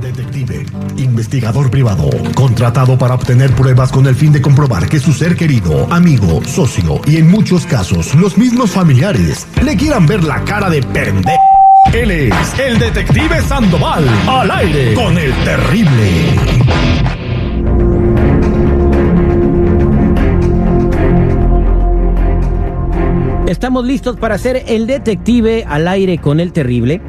Detective, 0.00 0.66
investigador 0.96 1.70
privado, 1.70 2.10
contratado 2.34 2.98
para 2.98 3.14
obtener 3.14 3.54
pruebas 3.54 3.92
con 3.92 4.06
el 4.06 4.14
fin 4.14 4.32
de 4.32 4.42
comprobar 4.42 4.88
que 4.88 4.98
su 4.98 5.12
ser 5.12 5.36
querido, 5.36 5.86
amigo, 5.92 6.42
socio 6.44 7.00
y 7.06 7.16
en 7.16 7.30
muchos 7.30 7.64
casos 7.66 8.14
los 8.14 8.36
mismos 8.36 8.72
familiares 8.72 9.46
le 9.62 9.76
quieran 9.76 10.06
ver 10.06 10.24
la 10.24 10.44
cara 10.44 10.68
de 10.68 10.82
pendejo. 10.82 11.38
Él 11.92 12.10
es 12.10 12.58
el 12.58 12.78
detective 12.78 13.42
Sandoval, 13.42 14.04
al 14.26 14.50
aire 14.50 14.94
con 14.94 15.16
el 15.18 15.32
terrible. 15.44 17.11
Estamos 23.52 23.84
listos 23.84 24.16
para 24.16 24.36
hacer 24.36 24.62
el 24.66 24.86
detective 24.86 25.66
al 25.68 25.86
aire 25.86 26.16
con 26.16 26.40
el 26.40 26.54
terrible. 26.54 27.02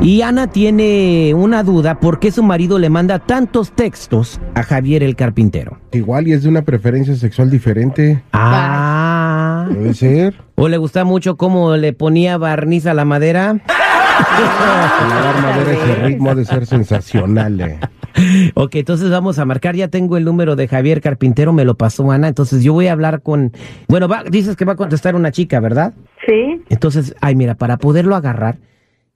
Y 0.00 0.22
Ana 0.22 0.46
tiene 0.46 1.34
una 1.36 1.62
duda 1.62 2.00
por 2.00 2.20
qué 2.20 2.32
su 2.32 2.42
marido 2.42 2.78
le 2.78 2.88
manda 2.88 3.18
tantos 3.18 3.72
textos 3.72 4.40
a 4.54 4.62
Javier 4.62 5.02
el 5.02 5.14
carpintero. 5.14 5.78
Igual 5.92 6.26
y 6.26 6.32
es 6.32 6.42
de 6.44 6.48
una 6.48 6.62
preferencia 6.62 7.14
sexual 7.16 7.50
diferente. 7.50 8.22
Ah. 8.32 9.66
Debe 9.70 9.92
ser. 9.92 10.36
¿O 10.54 10.68
le 10.68 10.78
gusta 10.78 11.04
mucho 11.04 11.36
cómo 11.36 11.76
le 11.76 11.92
ponía 11.92 12.38
barniz 12.38 12.86
a 12.86 12.94
la 12.94 13.04
madera? 13.04 13.58
La 13.68 15.34
madera 15.42 15.72
ese 15.72 15.94
ritmo 15.96 16.30
ha 16.30 16.34
de 16.34 16.46
ser 16.46 16.64
sensacional. 16.64 17.60
eh. 17.60 17.78
Ok, 18.54 18.74
entonces 18.76 19.10
vamos 19.10 19.38
a 19.38 19.44
marcar. 19.44 19.76
Ya 19.76 19.88
tengo 19.88 20.16
el 20.16 20.24
número 20.24 20.56
de 20.56 20.66
Javier 20.68 21.00
Carpintero, 21.00 21.52
me 21.52 21.64
lo 21.64 21.76
pasó 21.76 22.10
Ana. 22.10 22.28
Entonces 22.28 22.62
yo 22.64 22.72
voy 22.72 22.88
a 22.88 22.92
hablar 22.92 23.22
con. 23.22 23.52
Bueno, 23.88 24.08
va- 24.08 24.24
dices 24.24 24.56
que 24.56 24.64
va 24.64 24.72
a 24.72 24.76
contestar 24.76 25.14
una 25.14 25.30
chica, 25.30 25.60
¿verdad? 25.60 25.92
Sí, 26.26 26.62
Entonces, 26.68 27.14
ay, 27.20 27.34
mira, 27.34 27.54
para 27.54 27.76
poderlo 27.78 28.16
agarrar, 28.16 28.56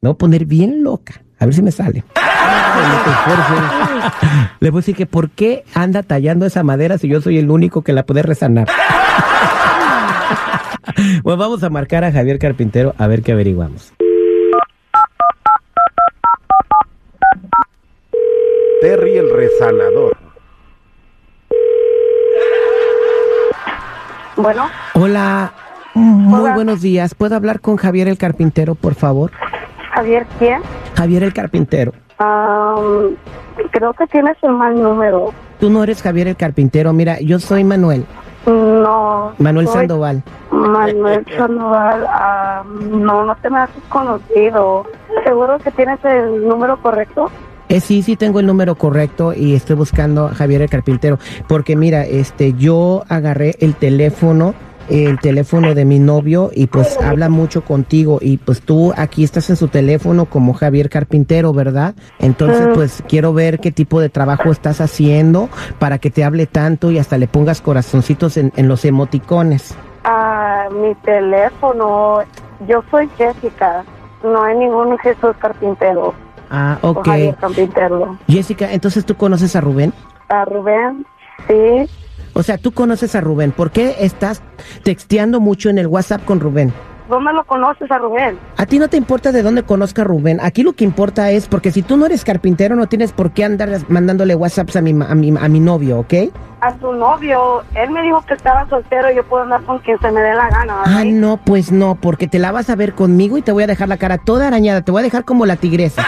me 0.00 0.08
voy 0.08 0.14
a 0.14 0.18
poner 0.18 0.44
bien 0.46 0.82
loca. 0.84 1.22
A 1.38 1.44
ver 1.46 1.54
si 1.54 1.62
me 1.62 1.72
sale. 1.72 2.04
Le 4.60 4.70
voy 4.70 4.78
a 4.78 4.80
decir 4.80 4.94
que 4.96 5.06
por 5.06 5.30
qué 5.30 5.64
anda 5.74 6.02
tallando 6.02 6.46
esa 6.46 6.62
madera 6.62 6.98
si 6.98 7.08
yo 7.08 7.20
soy 7.20 7.38
el 7.38 7.50
único 7.50 7.82
que 7.82 7.92
la 7.92 8.04
puede 8.04 8.22
resanar. 8.22 8.68
bueno, 11.24 11.36
vamos 11.38 11.62
a 11.64 11.70
marcar 11.70 12.04
a 12.04 12.12
Javier 12.12 12.38
Carpintero 12.38 12.94
a 12.98 13.06
ver 13.08 13.22
qué 13.22 13.32
averiguamos. 13.32 13.92
Terry 18.82 19.16
el 19.16 19.30
resanador. 19.32 20.16
bueno, 24.36 24.68
Hola, 24.94 25.52
muy 25.94 26.40
Hola. 26.40 26.54
buenos 26.56 26.82
días. 26.82 27.14
¿Puedo 27.14 27.36
hablar 27.36 27.60
con 27.60 27.76
Javier 27.76 28.08
el 28.08 28.18
Carpintero, 28.18 28.74
por 28.74 28.96
favor? 28.96 29.30
Javier, 29.94 30.26
¿quién? 30.40 30.62
Javier 30.96 31.22
el 31.22 31.32
Carpintero. 31.32 31.92
Am, 32.18 33.14
creo 33.70 33.92
que 33.92 34.04
tienes 34.08 34.36
el 34.42 34.50
mal 34.50 34.74
número. 34.82 35.32
Tú 35.60 35.70
no 35.70 35.84
eres 35.84 36.02
Javier 36.02 36.26
el 36.26 36.36
Carpintero. 36.36 36.92
Mira, 36.92 37.20
yo 37.20 37.38
soy 37.38 37.62
Manuel. 37.62 38.04
No. 38.46 39.32
Manuel 39.38 39.68
soy 39.68 39.76
Sandoval. 39.82 40.24
Manuel 40.50 41.24
Sandoval. 41.36 42.04
No, 42.90 43.24
no 43.26 43.36
te 43.36 43.48
me 43.48 43.60
has 43.60 43.70
conocido. 43.88 44.86
¿Seguro 45.24 45.58
que 45.60 45.70
tienes 45.70 46.04
el 46.04 46.48
número 46.48 46.76
correcto? 46.82 47.30
Eh, 47.72 47.80
sí, 47.80 48.02
sí 48.02 48.16
tengo 48.16 48.38
el 48.38 48.46
número 48.46 48.74
correcto 48.74 49.32
y 49.32 49.54
estoy 49.54 49.76
buscando 49.76 50.26
a 50.26 50.34
Javier 50.34 50.60
el 50.60 50.68
Carpintero. 50.68 51.18
Porque 51.48 51.74
mira, 51.74 52.04
este, 52.04 52.52
yo 52.52 53.02
agarré 53.08 53.54
el 53.60 53.74
teléfono, 53.74 54.52
el 54.90 55.18
teléfono 55.20 55.74
de 55.74 55.86
mi 55.86 55.98
novio 55.98 56.50
y 56.54 56.66
pues 56.66 56.98
habla 57.00 57.30
mucho 57.30 57.64
contigo 57.64 58.18
y 58.20 58.36
pues 58.36 58.60
tú 58.60 58.92
aquí 58.94 59.24
estás 59.24 59.48
en 59.48 59.56
su 59.56 59.68
teléfono 59.68 60.26
como 60.26 60.52
Javier 60.52 60.90
Carpintero, 60.90 61.54
¿verdad? 61.54 61.94
Entonces 62.18 62.66
Mm. 62.68 62.74
pues 62.74 63.02
quiero 63.08 63.32
ver 63.32 63.58
qué 63.58 63.72
tipo 63.72 64.00
de 64.02 64.10
trabajo 64.10 64.50
estás 64.50 64.82
haciendo 64.82 65.48
para 65.78 65.96
que 65.96 66.10
te 66.10 66.24
hable 66.24 66.44
tanto 66.46 66.90
y 66.90 66.98
hasta 66.98 67.16
le 67.16 67.26
pongas 67.26 67.62
corazoncitos 67.62 68.36
en, 68.36 68.52
en 68.56 68.68
los 68.68 68.84
emoticones. 68.84 69.74
Ah, 70.04 70.68
mi 70.70 70.94
teléfono. 70.96 72.18
Yo 72.68 72.82
soy 72.90 73.08
Jessica. 73.16 73.82
No 74.22 74.42
hay 74.42 74.58
ningún 74.58 74.98
Jesús 74.98 75.34
Carpintero. 75.40 76.12
Ah, 76.54 76.78
ok. 76.82 77.08
Jessica, 78.28 78.70
entonces 78.72 79.06
tú 79.06 79.16
conoces 79.16 79.56
a 79.56 79.62
Rubén. 79.62 79.94
Ah, 80.28 80.44
Rubén, 80.44 81.06
sí. 81.48 81.90
O 82.34 82.42
sea, 82.42 82.58
tú 82.58 82.72
conoces 82.72 83.14
a 83.14 83.22
Rubén. 83.22 83.52
¿Por 83.52 83.70
qué 83.70 83.96
estás 84.00 84.42
texteando 84.82 85.40
mucho 85.40 85.70
en 85.70 85.78
el 85.78 85.86
WhatsApp 85.86 86.24
con 86.26 86.40
Rubén? 86.40 86.72
¿Dónde 87.08 87.32
lo 87.32 87.44
conoces 87.44 87.90
a 87.90 87.98
Rubén? 87.98 88.38
A 88.56 88.64
ti 88.64 88.78
no 88.78 88.88
te 88.88 88.96
importa 88.96 89.32
de 89.32 89.42
dónde 89.42 89.64
conozca 89.64 90.02
a 90.02 90.04
Rubén. 90.04 90.38
Aquí 90.42 90.62
lo 90.62 90.72
que 90.72 90.84
importa 90.84 91.30
es, 91.30 91.46
porque 91.46 91.70
si 91.70 91.82
tú 91.82 91.96
no 91.96 92.06
eres 92.06 92.24
carpintero, 92.24 92.76
no 92.76 92.86
tienes 92.86 93.12
por 93.12 93.32
qué 93.32 93.44
andar 93.44 93.70
mandándole 93.88 94.34
WhatsApps 94.34 94.76
a 94.76 94.80
mi, 94.80 94.90
a 94.90 95.14
mi, 95.14 95.34
a 95.38 95.48
mi 95.48 95.60
novio, 95.60 95.98
¿ok? 95.98 96.14
A 96.60 96.72
tu 96.74 96.92
novio. 96.92 97.64
Él 97.74 97.90
me 97.90 98.02
dijo 98.02 98.24
que 98.26 98.34
estaba 98.34 98.66
soltero 98.68 99.10
y 99.10 99.16
yo 99.16 99.24
puedo 99.24 99.42
andar 99.42 99.62
con 99.64 99.80
quien 99.80 99.98
se 100.00 100.10
me 100.10 100.20
dé 100.20 100.34
la 100.34 100.48
gana. 100.48 100.82
Ah, 100.84 101.02
no, 101.04 101.38
pues 101.38 101.72
no, 101.72 101.96
porque 101.96 102.28
te 102.28 102.38
la 102.38 102.52
vas 102.52 102.70
a 102.70 102.76
ver 102.76 102.94
conmigo 102.94 103.36
y 103.36 103.42
te 103.42 103.52
voy 103.52 103.64
a 103.64 103.66
dejar 103.66 103.88
la 103.88 103.96
cara 103.96 104.16
toda 104.18 104.46
arañada. 104.46 104.82
Te 104.82 104.92
voy 104.92 105.00
a 105.00 105.04
dejar 105.04 105.24
como 105.24 105.44
la 105.44 105.56
tigresa. 105.56 106.06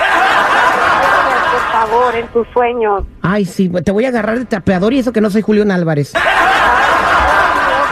En 2.15 2.27
tus 2.29 2.47
sueños. 2.49 3.05
Ay, 3.23 3.45
sí, 3.45 3.69
te 3.69 3.93
voy 3.93 4.05
a 4.05 4.09
agarrar 4.09 4.39
de 4.39 4.45
trapeador 4.45 4.93
y 4.93 4.99
eso 4.99 5.13
que 5.13 5.21
no 5.21 5.31
soy 5.31 5.43
Julián 5.43 5.71
Álvarez. 5.71 6.13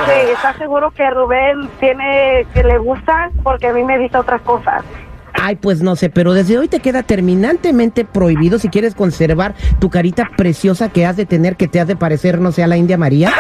Ok, 0.03 0.09
¿estás 0.33 0.57
seguro 0.57 0.91
que 0.91 1.09
Rubén 1.11 1.69
tiene, 1.79 2.47
que 2.53 2.65
le 2.65 2.79
gusta? 2.79 3.31
Porque 3.45 3.69
a 3.69 3.73
mí 3.73 3.85
me 3.85 3.99
dice 3.99 4.19
otras 4.19 4.41
cosas. 4.43 4.83
Ay, 5.35 5.57
pues 5.57 5.83
no 5.83 5.97
sé, 5.97 6.11
pero 6.11 6.35
desde 6.35 6.59
hoy 6.59 6.69
te 6.69 6.81
queda 6.81 7.03
terminantemente 7.03 8.05
prohibido 8.05 8.59
si 8.59 8.69
quieres 8.69 8.95
conservar 8.95 9.55
tu 9.81 9.89
carita 9.89 10.31
preciosa 10.37 10.89
que 10.89 11.07
has 11.07 11.17
de 11.17 11.27
tener, 11.27 11.57
que 11.57 11.69
te 11.69 11.81
has 11.81 11.87
de 11.87 11.97
parecer, 11.97 12.41
no 12.41 12.53
sé, 12.53 12.63
a 12.63 12.67
la 12.67 12.77
India 12.77 12.99
María. 12.99 13.33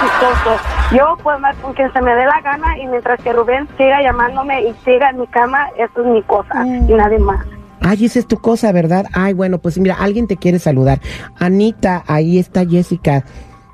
Chistoso. 0.00 0.56
Yo 0.96 1.16
puedo 1.22 1.36
andar 1.36 1.56
con 1.56 1.74
quien 1.74 1.92
se 1.92 2.00
me 2.00 2.14
dé 2.14 2.24
la 2.26 2.40
gana 2.40 2.78
y 2.78 2.86
mientras 2.86 3.20
que 3.20 3.32
Rubén 3.32 3.68
siga 3.76 4.02
llamándome 4.02 4.62
y 4.62 4.74
siga 4.84 5.10
en 5.10 5.20
mi 5.20 5.26
cama, 5.26 5.68
eso 5.76 6.00
es 6.00 6.06
mi 6.06 6.22
cosa 6.22 6.64
y 6.66 6.94
nadie 6.94 7.18
más. 7.18 7.44
Ay, 7.84 8.04
esa 8.04 8.18
es 8.18 8.26
tu 8.26 8.36
cosa, 8.36 8.72
¿verdad? 8.72 9.06
Ay, 9.12 9.32
bueno, 9.32 9.58
pues 9.58 9.78
mira, 9.78 9.96
alguien 9.98 10.26
te 10.26 10.36
quiere 10.36 10.58
saludar. 10.58 11.00
Anita, 11.38 12.04
ahí 12.06 12.38
está 12.38 12.64
Jessica. 12.64 13.24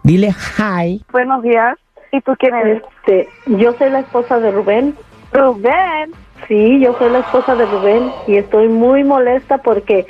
Dile 0.02 0.34
hi. 0.58 1.04
Buenos 1.12 1.42
días. 1.42 1.76
¿Y 2.12 2.20
tú 2.22 2.32
quién 2.38 2.54
eres? 2.54 2.82
Este, 3.00 3.28
yo 3.46 3.74
soy 3.74 3.90
la 3.90 4.00
esposa 4.00 4.40
de 4.40 4.50
Rubén. 4.50 4.94
Rubén. 5.32 6.12
Sí, 6.46 6.80
yo 6.80 6.96
soy 6.98 7.10
la 7.10 7.18
esposa 7.18 7.54
de 7.54 7.66
Rubén 7.66 8.10
y 8.26 8.36
estoy 8.36 8.68
muy 8.68 9.04
molesta 9.04 9.58
porque 9.58 10.06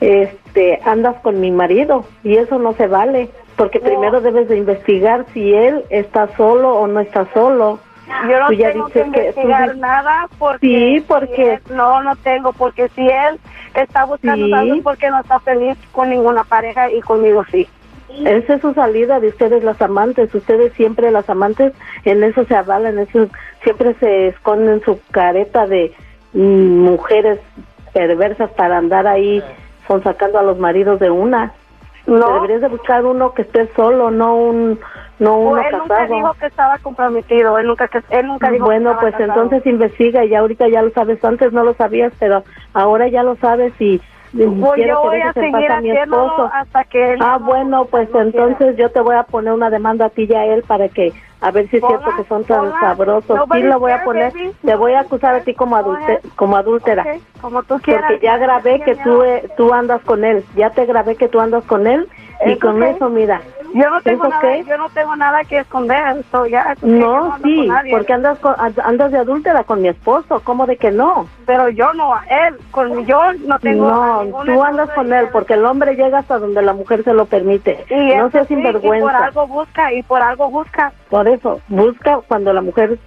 este 0.00 0.80
andas 0.84 1.16
con 1.22 1.40
mi 1.40 1.50
marido 1.50 2.04
y 2.22 2.36
eso 2.36 2.58
no 2.58 2.74
se 2.74 2.86
vale, 2.86 3.30
porque 3.56 3.80
primero 3.80 4.20
debes 4.20 4.48
de 4.48 4.58
investigar 4.58 5.24
si 5.32 5.54
él 5.54 5.84
está 5.90 6.28
solo 6.36 6.76
o 6.76 6.86
no 6.86 7.00
está 7.00 7.26
solo. 7.32 7.78
Yo 8.28 8.40
no 8.40 8.52
ya 8.52 8.72
tengo 8.72 8.88
que 8.88 9.04
dices 9.04 9.12
que 9.12 9.32
tú 9.32 9.40
investigar 9.40 9.76
nada 9.76 10.28
porque... 10.38 10.66
Sí, 10.66 11.04
porque- 11.06 11.34
si 11.36 11.42
él- 11.42 11.62
no, 11.76 12.02
no 12.02 12.16
tengo, 12.16 12.52
porque 12.52 12.88
si 12.94 13.02
él 13.06 13.38
está 13.74 14.04
buscando 14.04 14.46
Sí. 14.46 14.52
algo 14.52 14.82
porque 14.82 15.10
no 15.10 15.20
está 15.20 15.40
feliz 15.40 15.76
con 15.92 16.10
ninguna 16.10 16.44
pareja 16.44 16.90
y 16.90 17.00
conmigo 17.00 17.44
sí. 17.50 17.68
Esa 18.24 18.54
es 18.54 18.60
su 18.62 18.72
salida 18.72 19.20
de 19.20 19.28
ustedes 19.28 19.62
las 19.62 19.80
amantes, 19.82 20.34
ustedes 20.34 20.72
siempre 20.74 21.10
las 21.10 21.28
amantes 21.28 21.72
en 22.04 22.24
eso 22.24 22.44
se 22.46 22.56
avalan, 22.56 22.98
eso 22.98 23.28
siempre 23.62 23.94
se 24.00 24.28
esconden 24.28 24.80
su 24.82 24.98
careta 25.10 25.66
de 25.66 25.92
mm, 26.32 26.78
mujeres 26.84 27.38
perversas 27.92 28.50
para 28.52 28.78
andar 28.78 29.06
ahí 29.06 29.42
sacando 30.04 30.38
a 30.38 30.42
los 30.42 30.58
maridos 30.58 31.00
de 31.00 31.10
una. 31.10 31.52
No. 32.08 32.34
Deberías 32.34 32.62
de 32.62 32.68
buscar 32.68 33.04
uno 33.04 33.32
que 33.34 33.42
esté 33.42 33.68
solo, 33.76 34.10
no 34.10 34.34
un 34.34 34.80
no 35.18 35.36
uno 35.38 35.60
él 35.60 35.76
nunca 35.76 36.06
dijo 36.06 36.14
casado. 36.16 36.34
que 36.40 36.46
estaba 36.46 36.78
comprometido, 36.78 37.58
él 37.58 37.66
nunca, 37.66 37.88
que- 37.88 38.02
él 38.10 38.26
nunca 38.26 38.50
dijo 38.50 38.64
Bueno, 38.64 38.96
pues 38.98 39.12
casado. 39.14 39.42
entonces 39.42 39.66
investiga 39.66 40.24
y 40.24 40.34
ahorita 40.34 40.68
ya 40.68 40.80
lo 40.80 40.90
sabes, 40.92 41.22
antes 41.22 41.52
no 41.52 41.64
lo 41.64 41.74
sabías, 41.74 42.12
pero 42.18 42.44
ahora 42.72 43.08
ya 43.08 43.22
lo 43.22 43.36
sabes 43.36 43.72
y 43.80 44.00
Pues 44.32 44.86
yo 44.86 45.00
voy 45.02 45.20
a 45.20 45.32
seguir 45.32 45.52
paz 45.52 45.70
a 45.70 45.80
mi 45.80 45.90
haciéndolo 45.90 46.26
esposo. 46.26 46.50
hasta 46.52 46.84
que 46.84 47.12
él 47.14 47.18
Ah, 47.22 47.38
no- 47.40 47.46
bueno, 47.46 47.84
pues 47.86 48.08
no 48.10 48.20
quiera. 48.20 48.26
entonces 48.46 48.76
yo 48.76 48.90
te 48.90 49.00
voy 49.00 49.16
a 49.16 49.22
poner 49.22 49.52
una 49.54 49.70
demanda 49.70 50.06
a 50.06 50.10
ti 50.10 50.26
y 50.28 50.34
a 50.34 50.44
él 50.46 50.62
para 50.64 50.88
que 50.88 51.12
a 51.40 51.50
ver 51.52 51.68
si 51.70 51.76
es 51.76 51.84
cierto 51.86 52.10
que 52.16 52.24
son 52.24 52.44
tan 52.44 52.72
sabrosos. 52.80 53.40
Sí 53.52 53.62
lo 53.62 53.78
voy 53.78 53.92
a 53.92 54.02
poner. 54.02 54.32
baby. 54.32 54.50
Te 54.64 54.74
voy 54.74 54.92
a 54.94 55.00
acusar 55.00 55.36
a 55.36 55.40
ti 55.44 55.54
como 55.54 55.76
adulte, 55.76 56.20
como 56.36 56.56
adúltera. 56.56 57.06
Como 57.40 57.62
tú 57.62 57.78
quieras. 57.78 58.06
Porque 58.10 58.26
ya 58.26 58.36
grabé 58.38 58.80
que 58.80 58.96
tú 58.96 59.22
eh, 59.22 59.48
tú 59.56 59.72
andas 59.72 60.02
con 60.02 60.24
él. 60.24 60.44
Ya 60.56 60.70
te 60.70 60.84
grabé 60.84 61.14
que 61.16 61.28
tú 61.28 61.38
andas 61.40 61.64
con 61.64 61.86
él 61.86 62.08
y 62.44 62.50
¿Eso 62.52 62.60
con 62.60 62.82
eso 62.82 63.08
mira. 63.08 63.40
Yo 63.74 63.90
no 63.90 64.00
tengo 64.02 64.24
¿Eso 64.24 64.30
nada, 64.30 64.40
qué? 64.42 64.64
yo 64.66 64.78
no 64.78 64.88
tengo 64.90 65.16
nada 65.16 65.44
que 65.44 65.58
esconder, 65.58 66.24
so 66.30 66.46
ya, 66.46 66.74
yo 66.82 66.86
No, 66.88 67.32
ando 67.34 67.48
sí, 67.48 67.68
porque 67.90 68.12
andas 68.12 68.38
con, 68.38 68.54
andas 68.84 69.12
de 69.12 69.18
adúltera 69.18 69.64
con 69.64 69.82
mi 69.82 69.88
esposo. 69.88 70.40
¿Cómo 70.44 70.66
de 70.66 70.76
que 70.76 70.90
no? 70.90 71.26
pero 71.46 71.68
yo 71.70 71.92
no 71.94 72.12
él, 72.30 72.56
con 72.70 73.06
yo 73.06 73.32
no 73.46 73.58
tengo 73.58 73.88
No, 73.90 74.44
tú 74.44 74.62
andas 74.62 74.90
con 74.90 75.12
él 75.12 75.28
porque 75.32 75.54
el 75.54 75.64
hombre 75.64 75.94
llega 75.96 76.18
hasta 76.18 76.38
donde 76.38 76.62
la 76.62 76.72
mujer 76.72 77.04
se 77.04 77.12
lo 77.14 77.26
permite. 77.26 77.84
y 77.90 78.14
no 78.16 78.30
seas 78.30 78.46
sí, 78.48 78.54
y 78.54 78.56
por 78.62 78.72
sinvergüenza. 78.80 79.24
algo 79.26 79.46
busca 79.46 79.92
y 79.92 80.02
por 80.02 80.20
algo 80.22 80.50
busca. 80.50 80.92
Por 81.10 81.26
eso, 81.28 81.60
busca 81.68 82.20
cuando 82.28 82.52
la 82.52 82.60
mujer 82.60 82.98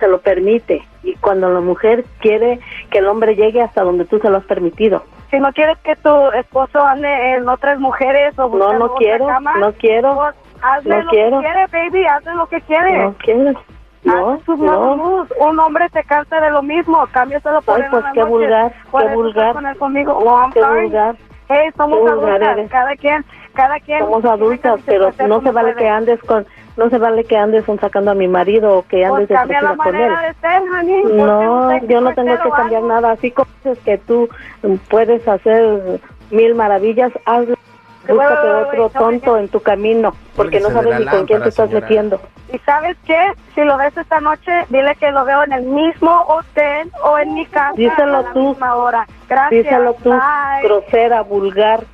se 0.00 0.08
lo 0.08 0.20
permite 0.20 0.82
y 1.02 1.14
cuando 1.16 1.48
la 1.50 1.60
mujer 1.60 2.04
quiere 2.20 2.58
que 2.90 2.98
el 2.98 3.06
hombre 3.06 3.36
llegue 3.36 3.62
hasta 3.62 3.82
donde 3.82 4.04
tú 4.04 4.18
se 4.18 4.28
lo 4.28 4.38
has 4.38 4.44
permitido. 4.44 5.04
Si 5.34 5.40
no 5.40 5.52
quieres 5.52 5.76
que 5.78 5.96
tu 5.96 6.30
esposo 6.30 6.80
ande 6.80 7.08
en 7.34 7.48
otras 7.48 7.80
mujeres 7.80 8.38
o 8.38 8.46
No, 8.56 8.72
no 8.74 8.94
quiero, 8.94 9.26
cama, 9.26 9.52
no 9.58 9.72
quiero, 9.72 10.14
pues 10.14 10.34
hazle 10.62 10.96
no 10.98 11.02
lo 11.02 11.10
quiero. 11.10 11.40
que 11.40 11.44
quiere, 11.46 11.66
baby, 11.72 12.06
hazle 12.06 12.34
lo 12.36 12.46
que 12.46 12.60
quiere. 12.60 12.98
no 12.98 13.14
quieres. 13.14 13.56
No, 14.04 14.38
no. 14.46 15.26
Un 15.40 15.58
hombre 15.58 15.88
se 15.88 16.04
cansa 16.04 16.40
de 16.40 16.52
lo 16.52 16.62
mismo, 16.62 17.04
cámbiaselo 17.10 17.62
por 17.62 17.82
Ay, 17.82 17.88
pues, 17.90 18.04
qué 18.12 18.20
noches. 18.20 18.28
vulgar, 18.28 18.72
qué 18.96 19.14
vulgar. 19.16 19.52
con 19.54 19.66
él 19.66 19.76
conmigo. 19.76 20.12
Oh, 20.16 20.40
I'm 20.40 20.52
Qué 20.52 20.60
sorry. 20.60 20.82
vulgar. 20.82 21.16
Hey, 21.48 21.70
somos 21.76 21.98
vulgar 21.98 22.18
adultas, 22.20 22.52
eres. 22.58 22.70
cada 22.70 22.94
quien, 22.96 23.24
cada 23.54 23.80
quien. 23.80 23.98
Somos 23.98 24.24
adultas, 24.24 24.80
pero 24.86 25.10
no 25.26 25.40
se 25.40 25.50
vale 25.50 25.74
que 25.74 25.88
andes 25.88 26.20
con, 26.22 26.46
no 26.76 26.90
se 26.90 26.98
vale 26.98 27.24
que 27.24 27.36
andes 27.36 27.64
con 27.64 27.78
sacando 27.78 28.10
a 28.10 28.14
mi 28.14 28.28
marido 28.28 28.78
o 28.78 28.82
que 28.86 29.04
andes 29.04 29.28
Pues 29.28 29.38
cambia 29.38 29.62
la 29.62 29.76
con 29.76 29.94
él. 29.94 30.00
manera 30.10 30.20
de 30.22 30.34
ser, 30.34 30.62
honey. 30.62 31.02
¿Por 31.02 31.12
qué 31.12 31.22
No, 31.24 31.86
yo 31.86 32.00
no 32.00 32.14
tengo 32.14 32.38
que 32.42 32.50
cambiar 32.50 32.82
algo? 32.82 32.88
nada. 32.88 33.10
Así 33.12 33.30
como 33.30 33.48
dices 33.62 33.78
que 33.84 33.98
tú 33.98 34.28
mm, 34.62 34.74
puedes 34.88 35.26
hacer 35.28 36.00
mil 36.30 36.54
maravillas, 36.54 37.12
hazlo. 37.26 37.54
Búscate 38.06 38.46
otro 38.46 38.90
tonto 38.90 39.38
en 39.38 39.48
tu 39.48 39.60
camino, 39.60 40.12
porque 40.36 40.60
no 40.60 40.68
de 40.68 40.74
sabes 40.74 40.98
ni 41.00 41.06
con 41.06 41.24
quién 41.24 41.42
te 41.42 41.48
estás 41.48 41.68
señora. 41.70 41.86
metiendo. 41.88 42.20
¿Y 42.52 42.58
sabes 42.58 42.98
qué? 43.06 43.18
Si 43.54 43.62
lo 43.62 43.78
ves 43.78 43.96
esta 43.96 44.20
noche, 44.20 44.52
dile 44.68 44.94
que 44.96 45.10
lo 45.10 45.24
veo 45.24 45.42
en 45.44 45.52
el 45.54 45.62
mismo 45.62 46.10
hotel 46.28 46.90
o 47.02 47.16
en 47.18 47.32
mi 47.32 47.46
casa 47.46 47.72
Díselo 47.74 48.18
a 48.18 48.22
la 48.22 48.32
tú. 48.34 48.40
misma 48.50 48.74
hora. 48.76 49.06
Gracias. 49.26 49.64
Díselo 49.64 49.94
tú, 50.02 50.10
Bye. 50.10 50.62
grosera, 50.64 51.22
vulgar. 51.22 51.84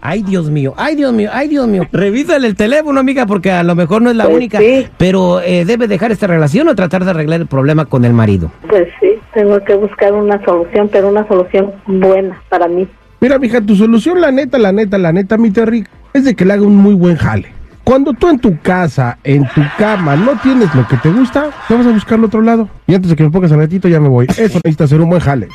Ay, 0.00 0.22
Dios 0.22 0.48
mío, 0.50 0.74
ay, 0.76 0.94
Dios 0.96 1.12
mío, 1.12 1.30
ay, 1.32 1.48
Dios 1.48 1.66
mío. 1.66 1.82
Revísale 1.92 2.46
el 2.46 2.54
teléfono, 2.54 3.00
amiga, 3.00 3.26
porque 3.26 3.50
a 3.50 3.62
lo 3.62 3.74
mejor 3.74 4.00
no 4.02 4.10
es 4.10 4.16
la 4.16 4.24
Pues 4.24 4.36
única. 4.36 4.58
sí. 4.58 4.86
Pero 4.96 5.40
eh, 5.40 5.64
debe 5.64 5.88
dejar 5.88 6.12
esta 6.12 6.26
relación 6.26 6.68
o 6.68 6.74
tratar 6.74 7.04
de 7.04 7.10
arreglar 7.10 7.40
el 7.40 7.46
problema 7.46 7.84
con 7.86 8.04
el 8.04 8.12
marido. 8.12 8.50
Pues 8.68 8.86
sí, 9.00 9.10
tengo 9.34 9.62
que 9.64 9.74
buscar 9.74 10.12
una 10.12 10.42
solución, 10.44 10.88
pero 10.92 11.08
una 11.08 11.26
solución 11.26 11.72
buena 11.86 12.40
para 12.48 12.68
mí. 12.68 12.86
Mira, 13.20 13.38
mija, 13.38 13.60
tu 13.60 13.74
solución, 13.74 14.20
la 14.20 14.30
neta, 14.30 14.58
la 14.58 14.70
neta, 14.70 14.96
la 14.98 15.12
neta, 15.12 15.36
mi 15.36 15.50
Terry, 15.50 15.84
es 16.12 16.24
de 16.24 16.36
que 16.36 16.44
le 16.44 16.52
haga 16.52 16.62
un 16.62 16.76
muy 16.76 16.94
buen 16.94 17.16
jale. 17.16 17.48
Cuando 17.82 18.12
tú 18.12 18.28
en 18.28 18.38
tu 18.38 18.56
casa, 18.60 19.18
en 19.24 19.48
tu 19.54 19.62
cama, 19.78 20.14
no 20.14 20.32
tienes 20.42 20.72
lo 20.74 20.86
que 20.86 20.96
te 20.98 21.08
gusta, 21.10 21.46
te 21.66 21.74
vas 21.74 21.86
a 21.86 21.90
buscar 21.90 22.18
al 22.18 22.24
otro 22.26 22.42
lado. 22.42 22.68
Y 22.86 22.94
antes 22.94 23.08
de 23.10 23.16
que 23.16 23.24
me 23.24 23.30
pongas 23.30 23.50
al 23.50 23.58
ratito, 23.60 23.88
ya 23.88 23.98
me 23.98 24.08
voy. 24.10 24.26
Eso 24.26 24.60
necesita 24.62 24.84
hacer 24.84 25.00
un 25.00 25.08
buen 25.08 25.22
jale. 25.22 25.48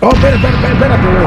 Oh, 0.00 0.10
espérate, 0.12 0.36
espérate, 0.46 0.72
espérate. 0.74 1.08